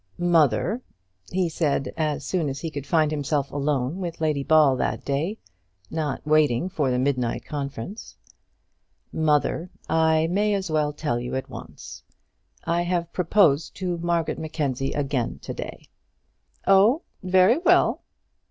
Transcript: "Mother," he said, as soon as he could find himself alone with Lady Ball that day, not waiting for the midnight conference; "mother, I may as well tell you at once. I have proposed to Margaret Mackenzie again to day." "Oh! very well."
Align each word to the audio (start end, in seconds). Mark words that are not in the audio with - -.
"Mother," 0.17 0.81
he 1.31 1.47
said, 1.47 1.93
as 1.95 2.25
soon 2.25 2.49
as 2.49 2.61
he 2.61 2.71
could 2.71 2.87
find 2.87 3.11
himself 3.11 3.51
alone 3.51 3.99
with 4.01 4.19
Lady 4.19 4.41
Ball 4.41 4.75
that 4.77 5.05
day, 5.05 5.37
not 5.91 6.25
waiting 6.25 6.69
for 6.69 6.89
the 6.89 6.97
midnight 6.97 7.45
conference; 7.45 8.17
"mother, 9.13 9.69
I 9.87 10.25
may 10.25 10.55
as 10.55 10.71
well 10.71 10.91
tell 10.91 11.19
you 11.19 11.35
at 11.35 11.51
once. 11.51 12.01
I 12.63 12.81
have 12.81 13.13
proposed 13.13 13.75
to 13.75 13.99
Margaret 13.99 14.39
Mackenzie 14.39 14.93
again 14.93 15.37
to 15.43 15.53
day." 15.53 15.87
"Oh! 16.65 17.03
very 17.21 17.59
well." 17.59 18.01